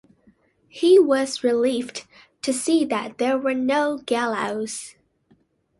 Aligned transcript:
He 0.67 0.97
was 0.97 1.43
relieved 1.43 2.07
to 2.41 2.51
see 2.51 2.85
that 2.85 3.19
there 3.19 3.37
were 3.37 3.53
no 3.53 3.99
gallows. 4.03 4.95